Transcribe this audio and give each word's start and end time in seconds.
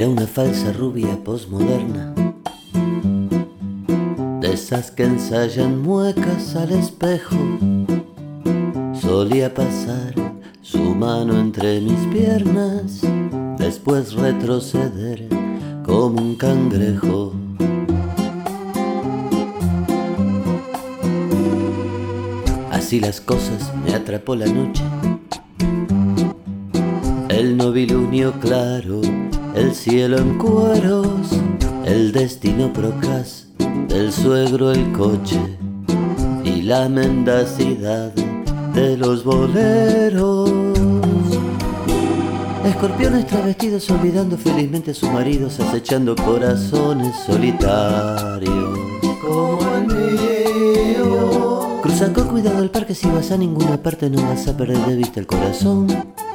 Era 0.00 0.08
una 0.08 0.26
falsa 0.26 0.72
rubia 0.72 1.14
posmoderna, 1.22 2.14
de 4.40 4.50
esas 4.50 4.90
que 4.90 5.04
ensayan 5.04 5.82
muecas 5.82 6.56
al 6.56 6.72
espejo. 6.72 7.36
Solía 8.98 9.52
pasar 9.52 10.14
su 10.62 10.94
mano 10.94 11.38
entre 11.38 11.82
mis 11.82 11.98
piernas, 12.06 13.02
después 13.58 14.14
retroceder 14.14 15.28
como 15.84 16.18
un 16.22 16.34
cangrejo. 16.34 17.34
Así 22.70 23.00
las 23.00 23.20
cosas 23.20 23.70
me 23.84 23.94
atrapó 23.94 24.34
la 24.34 24.46
noche. 24.46 24.82
El 27.28 27.58
novilunio 27.58 28.32
claro, 28.40 29.02
el 29.54 29.74
cielo 29.74 30.18
en 30.18 30.38
cueros, 30.38 31.32
el 31.84 32.12
destino 32.12 32.72
procas 32.72 33.46
del 33.88 34.12
suegro 34.12 34.70
el 34.70 34.92
coche 34.92 35.40
y 36.44 36.62
la 36.62 36.88
mendacidad 36.88 38.12
de 38.74 38.96
los 38.96 39.24
boleros. 39.24 40.50
Escorpiones 42.64 43.26
travestidos 43.26 43.90
olvidando 43.90 44.36
felizmente 44.36 44.92
a 44.92 44.94
sus 44.94 45.10
maridos, 45.10 45.58
acechando 45.60 46.14
corazones 46.14 47.16
solitarios 47.26 48.78
como 49.22 49.58
el 49.76 49.86
mío. 49.86 51.80
Cruza 51.82 52.12
con 52.12 52.28
cuidado 52.28 52.62
el 52.62 52.70
parque 52.70 52.94
si 52.94 53.08
vas 53.08 53.30
a 53.30 53.36
ninguna 53.36 53.82
parte, 53.82 54.08
no 54.08 54.22
vas 54.22 54.46
a 54.46 54.56
perder 54.56 54.78
de 54.86 54.96
vista 54.96 55.20
el 55.20 55.26
corazón. 55.26 55.86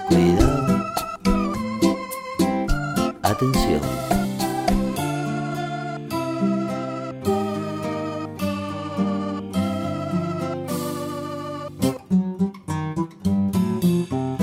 Cuidado. 0.07 0.44
Atención. 3.35 3.81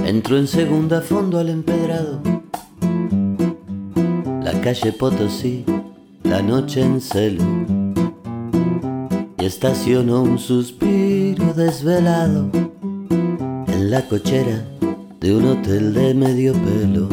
Entró 0.05 0.37
en 0.37 0.47
segunda 0.47 1.01
fondo 1.01 1.39
al 1.39 1.48
empedrado. 1.48 2.20
La 4.43 4.61
calle 4.61 4.93
Potosí, 4.93 5.65
la 6.25 6.43
noche 6.43 6.83
en 6.83 7.01
celo. 7.01 7.43
Y 9.39 9.47
estacionó 9.47 10.23
un 10.23 10.39
suspiro 10.39 11.55
desvelado 11.55 12.51
en 12.53 13.91
la 13.91 14.07
cochera 14.07 14.63
de 15.19 15.35
un 15.35 15.47
hotel 15.47 15.95
de 15.95 16.13
medio 16.13 16.53
pelo. 16.53 17.09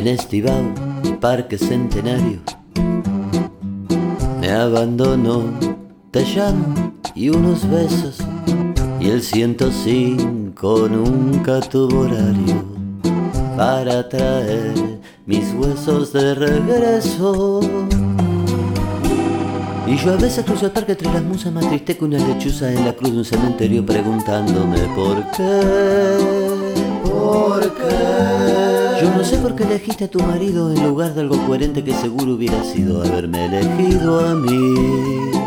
En 0.00 0.08
Estibao, 0.08 0.72
Parque 1.20 1.58
Centenario, 1.58 2.40
me 4.40 4.50
abandonó, 4.50 5.42
te 6.10 6.22
llamo 6.22 6.94
y 7.14 7.28
unos 7.28 7.68
besos 7.68 8.16
y 8.98 9.10
el 9.10 9.20
105 9.20 10.88
nunca 10.88 11.60
tuvo 11.60 12.00
horario 12.00 12.64
para 13.58 14.08
traer 14.08 15.00
mis 15.26 15.52
huesos 15.52 16.14
de 16.14 16.34
regreso. 16.34 17.60
Y 19.86 19.96
yo 19.98 20.14
a 20.14 20.16
veces 20.16 20.46
cruzo 20.46 20.64
el 20.64 20.72
parque 20.72 20.92
entre 20.92 21.12
las 21.12 21.22
musas 21.22 21.52
más 21.52 21.68
triste 21.68 21.98
que 21.98 22.04
una 22.06 22.26
lechuza 22.26 22.72
en 22.72 22.86
la 22.86 22.94
cruz 22.94 23.12
de 23.12 23.18
un 23.18 23.24
cementerio 23.26 23.84
preguntándome 23.84 24.78
por 24.94 25.30
qué, 25.32 26.49
qué. 29.40 29.48
Yo 29.48 29.48
no 29.48 29.48
sé 29.48 29.48
por 29.48 29.56
qué 29.56 29.64
elegiste 29.64 30.04
a 30.04 30.08
tu 30.08 30.20
marido 30.20 30.72
en 30.72 30.88
lugar 30.88 31.14
de 31.14 31.20
algo 31.22 31.36
coherente 31.46 31.82
que 31.82 31.94
seguro 31.94 32.34
hubiera 32.34 32.62
sido 32.64 33.02
haberme 33.02 33.46
elegido 33.46 34.20
a 34.20 34.34
mí. 34.34 35.39